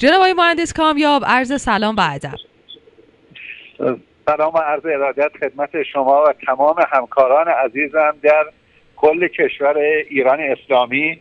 [0.00, 2.34] جناب آقای مهندس کامیاب عرض سلام و ادب.
[4.26, 8.44] سلام و عرض ارادت خدمت شما و تمام همکاران عزیزم در
[8.96, 9.78] کل کشور
[10.08, 11.20] ایران اسلامی.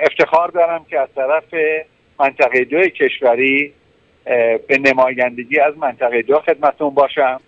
[0.00, 1.44] افتخار دارم که از طرف
[2.20, 3.72] منطقه دو کشوری
[4.68, 7.40] به نمایندگی از منطقه دو خدمتون باشم.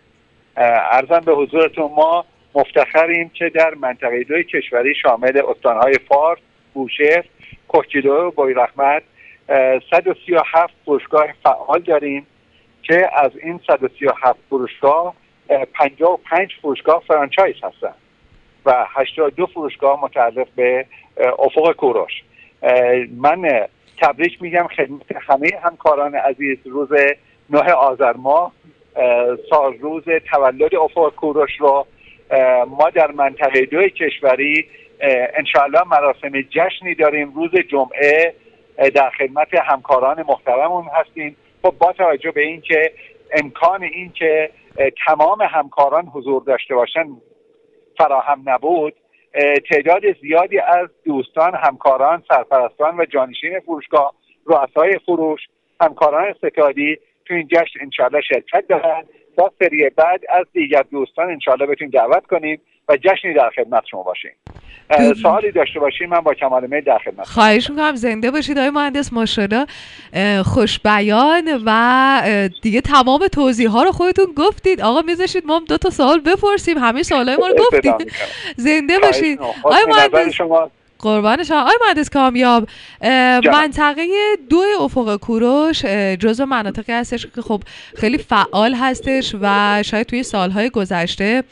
[0.57, 2.25] ارزم به حضورتون ما
[2.55, 6.39] مفتخریم که در منطقه دو کشوری شامل استانهای فارس،
[6.75, 7.25] بوشهر،
[7.69, 9.03] کوکیدو و بویرحمت
[9.49, 12.27] 137 فروشگاه فعال داریم
[12.83, 15.15] که از این 137 فروشگاه
[15.75, 17.95] 55 فروشگاه فرانچایز هستن
[18.67, 20.87] و 82 فروشگاه متعلق به
[21.39, 22.13] افق کوروش.
[23.17, 23.67] من
[24.01, 26.89] تبریک میگم خدمت همه همکاران عزیز روز
[27.51, 28.53] 9 آذر ماه.
[29.51, 31.87] سال روز تولد افق کوروش رو
[32.69, 34.67] ما در منطقه دو کشوری
[35.35, 37.33] انشاءالله مراسم جشنی داریم.
[37.35, 38.35] روز جمعه
[38.95, 41.37] در خدمت همکاران محترمون هستیم.
[41.63, 42.93] خب با توجه به اینکه
[43.33, 44.51] امکان اینکه
[45.07, 47.07] تمام همکاران حضور داشته باشن
[47.99, 48.95] فراهم نبود
[49.71, 54.15] تعداد زیادی از دوستان همکاران سرپرستان و جانشین فروشگاه
[54.47, 55.41] رؤسای فروش
[55.81, 59.05] همکاران ستادی تو این جشن انشاءالله شرکت دارن.
[59.37, 64.03] تا سری بعد از دیگر دوستان انشاءالله بتونیم دعوت کنیم و جشنی در خدمت شما
[64.03, 64.33] باشیم
[65.23, 67.95] سوالی داشته باشیم من با کمال میل در خدمت خواهش می‌کنم.
[67.95, 69.67] زنده باشید آقای مهندس ماشاءالله
[70.43, 74.81] خوش بیان و دیگه تمام توضیح ها رو خودتون گفتید.
[74.81, 76.79] آقا میذاشید ما دو تا سوال بپرسیم.
[76.79, 78.13] همه سوالای ما رو گفتید.
[78.57, 79.41] زنده باشید.
[79.41, 80.41] آقای مهندس.
[81.05, 81.61] قربان شما.
[81.61, 82.69] آقای مهندس کامیاب
[83.53, 84.07] منطقه
[84.51, 85.85] دو افق کوروش
[86.21, 87.63] جزو مناطقی هستش که خب
[87.97, 91.45] خیلی فعال هستش و شاید توی سالهای گذشته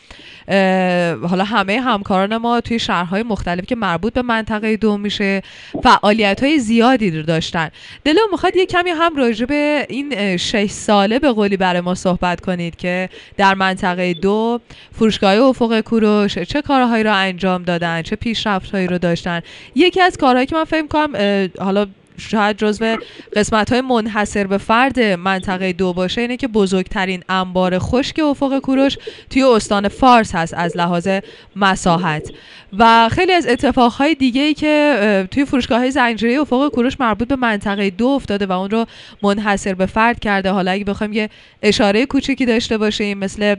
[1.28, 5.42] حالا همه همکاران ما توی شهرهای مختلفی که مربوط به منطقه دو میشه
[5.82, 7.70] فعالیت های زیادی رو داشتن.
[8.04, 12.40] دلو می‌خواد یه کمی هم راجع به این شش ساله به قولی برای ما صحبت
[12.40, 14.60] کنید که در منطقه دو
[14.92, 19.41] فروشگاه افق کوروش چه کارهایی رو انجام دادن چه پیشرفتهایی رو داشتن.
[19.74, 21.12] یکی از کارهایی که من فهم کنم
[21.58, 21.86] حالا
[22.18, 22.96] شاید جزو
[23.36, 28.98] قسمت های منحصر به فرد منطقه دو باشه اینه که بزرگترین انبار خشک افق کوروش
[29.30, 31.08] توی استان فارس هست از لحاظ
[31.56, 32.30] مساحت.
[32.78, 37.36] و خیلی از اتفاقهای دیگه ای که توی فروشگاه های زنجیره افق کوروش مربوط به
[37.36, 38.86] منطقه دو افتاده و اون رو
[39.22, 40.50] منحصر به فرد کرده.
[40.50, 41.30] حالا اگه بخوایم یه
[41.62, 43.54] اشاره کوچیکی داشته باشیم مثل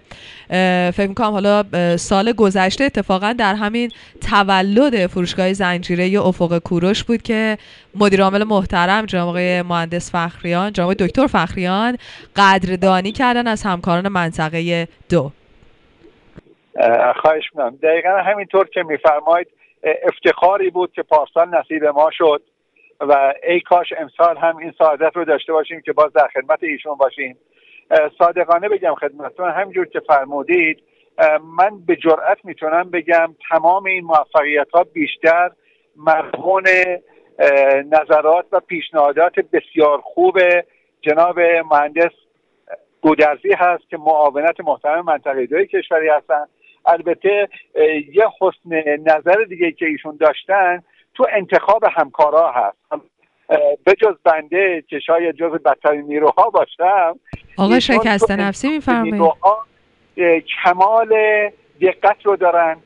[0.91, 1.63] فکر می‌کنم حالا
[1.97, 3.91] سال گذشته اتفاقا در همین
[4.21, 7.57] تولد فروشگاه زنجیره افق کوروش بود که
[7.95, 11.97] مدیر عامل محترم جناب آقای مهندس فخریان جناب دکتر فخریان
[12.35, 15.31] قدردانی کردن از همکاران منطقه دو.
[17.15, 17.79] خواهش می‌کنم.
[17.83, 19.47] دقیقا همینطور که میفرمایید
[19.83, 22.41] افتخاری بود که پارسال نصیب ما شد
[22.99, 26.95] و ای کاش امسال هم این سعادت رو داشته باشیم که باز در خدمت ایشون
[26.95, 27.37] باشیم.
[28.17, 30.83] صادقانه بگم خدمتتون همینجور که فرمودید
[31.57, 35.49] من به جرأت می‌تونم بگم تمام این موفقیت ها بیشتر
[35.95, 36.63] مرهون
[37.91, 40.39] نظرات و پیشنهادات بسیار خوب
[41.01, 42.11] جناب مهندس
[43.01, 46.45] گودرزی هست که معاونت محترم منطقه دوی کشوری هستن.
[46.85, 47.49] البته
[48.13, 50.83] یه حسن نظر دیگه که ایشون داشتن
[51.13, 52.77] تو انتخاب همکارا هست.
[53.83, 57.19] به جز بنده که شاید جز بدترین نیروها باشم
[57.57, 59.31] آقا شکست نفسی میفرمایید.
[60.63, 61.15] کمال
[61.81, 62.77] دقت رو دارن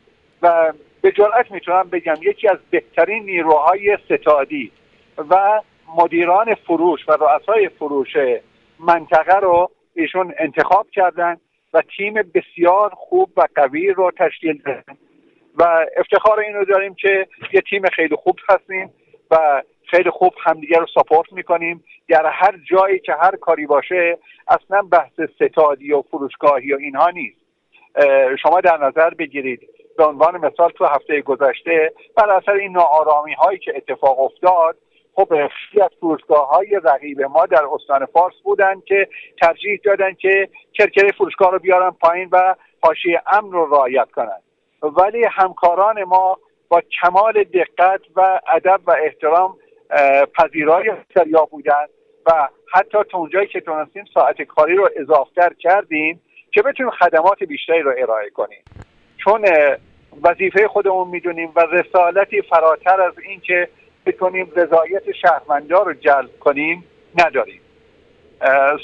[0.41, 4.72] و به جرأت می‌تونم بگم یکی از بهترین نیروهای ستادی
[5.29, 5.62] و
[5.97, 8.18] مدیران فروش و رؤسای فروش
[8.79, 11.38] منطقه رو ایشون انتخاب کردن.
[11.73, 14.97] و تیم بسیار خوب و قوی رو تشکیل دادن.
[15.55, 18.94] و افتخار اینو داریم که یه تیم خیلی خوب هستیم
[19.31, 21.83] و خیلی خوب همدیگه رو ساپورت می‌کنیم.
[22.09, 24.17] در هر جایی که هر کاری باشه
[24.47, 27.38] اصلا بحث ستادی و فروشگاهی و اینها نیست.
[28.41, 29.61] شما در نظر بگیرید.
[29.97, 34.78] به عنوان مثال تو هفته گذشته بر اثر این ناآرامی هایی که اتفاق افتاد
[35.17, 39.08] خب خیلی از فروشگاه های رقیب ما در استان فارس بودن که
[39.41, 44.41] ترجیح دادن که کرکره فروشگاه رو بیارن پایین و حاشیه امن رو رعایت کنند
[44.84, 46.37] ولی همکاران ما
[46.69, 49.58] با کمال دقت و ادب و احترام
[50.37, 51.85] پذیرای سریا بودن
[52.25, 56.22] و حتی تا اونجایی که تونستیم ساعت کاری رو اضافتر کردیم
[56.52, 58.64] که بتونیم خدمات بیشتری رو ارائه کنیم.
[59.17, 59.46] چون
[60.23, 63.69] وظیفه خودمون می‌دونیم و رسالتی فراتر از اینکه
[64.07, 66.83] بتونیم رضایت شهرمندا رو جلب کنیم
[67.15, 67.61] نداریم.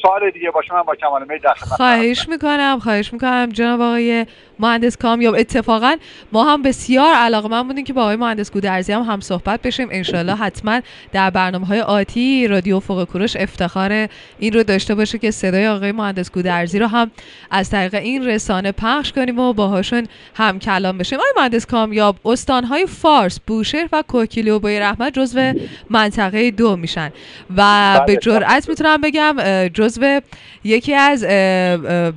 [0.01, 3.49] سوال دیگه باشه من با کمال میل در خواهش می‌کنم خواهش می‌کنم.
[3.51, 4.25] جناب آقای
[4.59, 5.95] مهندس کامیاب اتفاقا
[6.31, 9.87] ما هم بسیار علاقه من بودیم که با آقای مهندس گودرزی هم هم صحبت بشیم.
[9.91, 14.07] انشالله حتما در برنامه های آتی رادیو فوق کوروش افتخار
[14.39, 17.11] این رو داشته باشه که صدای آقای مهندس گودرزی رو هم
[17.51, 21.19] از طریق این رسانه پخش کنیم و باهاشون هم کلام بشیم.
[21.19, 25.53] آقای مهندس کامیاب استانهای فارس بوشهر و کوکیلی و بای رحمت جزو
[25.89, 27.11] منطقه دو میشن.
[27.57, 29.35] و به بله، جرأت می‌تونم بگم
[29.73, 30.21] جزو
[30.63, 31.21] یکی از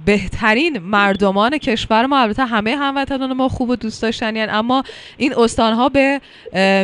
[0.05, 2.19] بهترین مردمان کشور ما.
[2.19, 4.83] البته همه هموطنان ما خوب و دوست داشتنی اما
[5.17, 6.21] این استانها به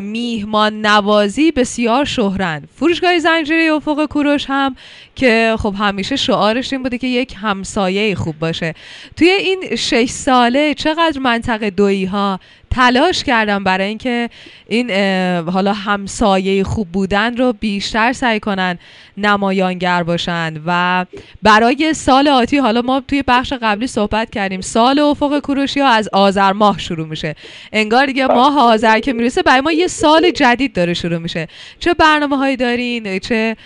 [0.02, 2.68] میهمان نوازی بسیار شهرند.
[2.74, 4.76] فروشگاه زنجیره افق کوروش هم
[5.16, 8.74] که خب همیشه شعارش این بوده که یک همسایه خوب باشه.
[9.16, 12.40] توی این شش ساله چقدر منطقه دویی ها
[12.74, 14.30] تلاش کردم برای اینکه
[14.68, 14.90] این
[15.50, 18.78] حالا همسایه خوب بودن رو بیشتر سعی کنن
[19.16, 21.06] نمایانگر باشن و
[21.42, 26.08] برای سال آتی حالا ما توی بخش قبلی صحبت کردیم سال افق کوروشی ها از
[26.12, 27.34] آذر ماه شروع میشه.
[27.72, 31.48] انگار دیگه ماه آذر که می‌رسه برای ما یه سال جدید داره شروع میشه.
[31.78, 33.56] چه برنامه هایی دارین چه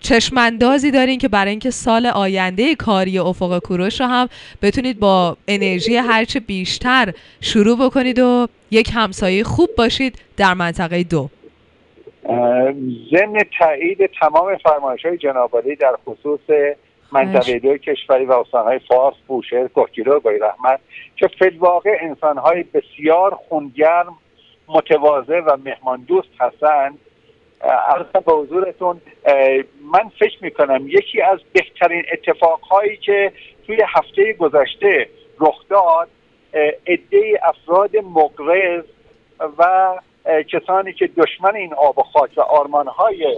[0.00, 4.28] چشماندازی دارین که برای اینکه سال آینده کاری افق کوروش رو هم
[4.62, 7.12] بتونید با انرژی هرچه بیشتر
[7.54, 11.28] شروع بکنید و یک همسایه خوب باشید در منطقه دو.
[13.10, 16.40] ضمن تایید تمام فرمایش های جنابالی در خصوص
[17.12, 20.80] منطقه دو کشوری و استانهای فارس بوشهر کوکیلو و رحمت
[21.16, 24.18] که فیلواقع انسانهای بسیار خونگرم
[24.68, 26.98] متواضع و مهمان دوست هستند.
[27.88, 29.00] ارزم به حضورتون
[29.92, 33.32] من فکر می‌کنم یکی از بهترین اتفاقهایی که
[33.66, 35.08] توی هفته گذشته
[35.40, 36.08] رخ داد
[36.86, 38.84] عده افراد مقرز
[39.58, 39.94] و
[40.52, 43.36] کسانی که دشمن این آب و خاک و آرمانهای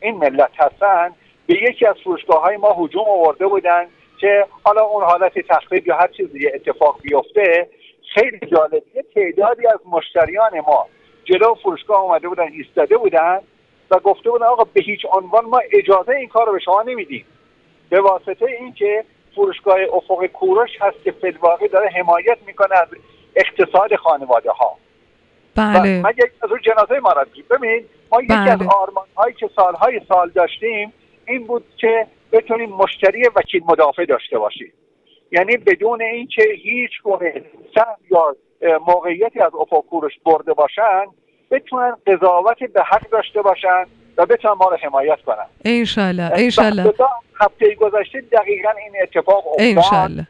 [0.00, 1.14] این ملت هستند
[1.46, 3.86] به یکی از فروشگاه های ما هجوم آورده بودن
[4.20, 7.68] که حالا اون حالت تخریب یا هر چیزی اتفاق بیفته.
[8.14, 8.82] خیلی جالب
[9.14, 10.86] تعدادی از مشتریان ما
[11.24, 13.38] جلو فروشگاه اومده بودن ایستاده بودن
[13.90, 17.24] و گفته بودن آقا به هیچ عنوان ما اجازه این کار رو به شما نمیدیم.
[17.90, 19.04] به واسطه اینکه
[19.34, 22.88] فروشگاه افق کوروش هست که فیلواقع داره حمایت می‌کنه از
[23.36, 24.76] اقتصاد خانواده ها
[25.54, 28.68] بله من یک از اون جنازه ما را ببین ما یکی از بله.
[28.68, 30.92] آرمان هایی که سالهای سال داشتیم
[31.26, 34.72] این بود که بتونیم مشتری وکیل مدافع داشته باشیم.
[35.32, 37.44] یعنی بدون اینکه هیچ گونه
[37.74, 38.36] سهم یا
[38.86, 41.04] موقعیتی از افق کوروش برده باشن
[41.50, 43.84] بتونن قضاوت به حق داشته باشن.
[44.20, 45.46] و بتونن ما رو حمایت کنن.
[45.64, 46.94] انشالله انشالله
[47.40, 50.26] هفته گذشته دقیقا این اتفاق افتاد.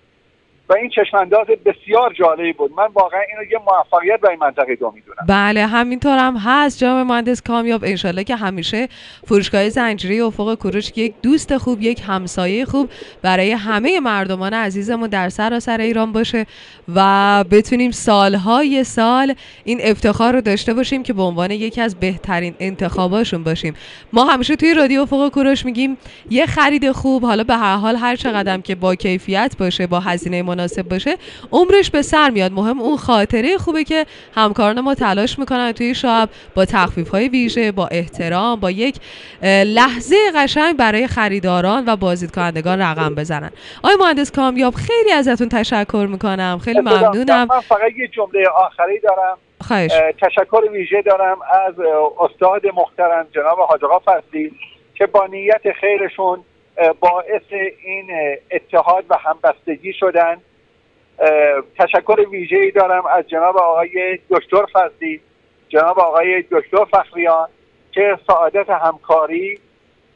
[0.71, 2.73] و این چشمانداز بسیار جالبی بود.
[2.77, 5.27] من واقعا اینو یه موفقیت برای منطقه دو می‌دونم.
[5.29, 6.79] بله همینطور هم هست.
[6.79, 8.89] جناب مهندس کامیاب انشالله که همیشه
[9.27, 12.91] فروشگاه زنجیره افق کوروش یک دوست خوب یک همسایه خوب
[13.23, 16.47] برای همه مردمان عزیزمون در سراسر ایران باشه
[16.95, 19.35] و بتونیم سالهای سال
[19.65, 23.75] این افتخار رو داشته باشیم که به عنوان یکی از بهترین انتخاباشون باشیم.
[24.13, 25.99] ما همیشه توی رادیو افق کوروش میگیم
[26.31, 30.43] یه خرید خوب حالا به هر حال هر چقدر که با کیفیت باشه با هزینه
[30.61, 31.17] مناسب باشه
[31.53, 32.53] عمرش به سر میاد.
[32.53, 37.73] مهم اون خاطره خوبه که همکاران ما تلاش می‌کنن توی شب با تخفیف های ویژه
[37.73, 38.97] با احترام با یک
[39.65, 43.51] لحظه قشنگ برای خریداران و بازدید کنندگان رقم بزنن.
[43.85, 46.61] آقای مهندس کامیاب خیلی ازتون تشکر می‌کنم.
[46.65, 47.47] خیلی ممنونم.
[47.51, 49.39] من فقط یه جمله آخری دارم.
[49.61, 49.93] خواهش.
[50.21, 51.75] تشکر ویژه دارم از
[52.21, 54.53] استاد محترم جناب حاج آقا فضلی
[54.95, 56.39] که با نیت خیرشون
[57.01, 57.43] باعث
[57.85, 58.11] این
[58.51, 60.37] اتحاد و همبستگی شدن.
[61.79, 65.21] تشکر ویژه‌ای دارم از جناب آقای دکتر فضلی
[65.69, 67.49] جناب آقای دکتر فخریان
[67.93, 69.59] که سعادت همکاری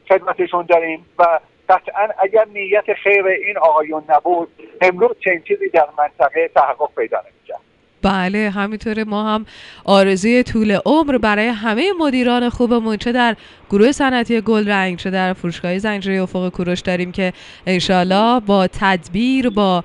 [0.09, 4.47] خدمتشون داریم و قطعا اگر نیت خیر این آقایون نبود
[4.81, 7.61] امروز چنین چیزی در منطقه تحقق پیدا نمی‌کرد.
[8.03, 9.03] بله همینطوره.
[9.03, 9.45] ما هم
[9.85, 13.35] آرزوی طول عمر برای همه مدیران خوبمون چه در
[13.69, 17.33] گروه صنعتی گل رنگ چه در فروشگاه زنجیره افق کوروش داریم که
[17.67, 19.83] انشالله با تدبیر با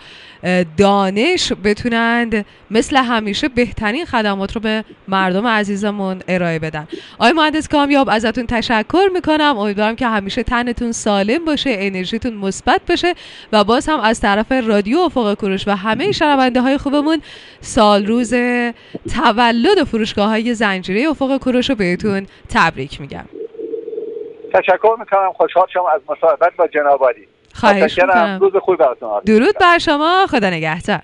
[0.76, 6.88] دانش بتونند مثل همیشه بهترین خدمات رو به مردم عزیزمون ارائه بدن.
[7.18, 9.58] آقای مهندس کامیاب ازتون تشکر می‌کنم.
[9.58, 13.14] امیدوارم که همیشه تنتون سالم باشه انرژیتون مثبت باشه
[13.52, 17.22] و باز هم از طرف رادیو افق کوروش و همه شنونده های خوبمون
[17.60, 18.34] سال روز
[19.14, 23.24] تولد فروشگاه های زنجیره افق کوروش رو بهتون تبریک میگم.
[24.54, 25.32] تشکر می‌کنم.
[25.32, 27.28] خوشحال شما از مصاحبت با جناب علی.
[27.54, 28.38] خواهش می‌کنم.
[28.40, 30.26] روز خوبی براتون درود بر شما.
[30.30, 31.00] خدا نگهدار.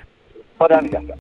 [0.58, 1.14] خدا نگهدار.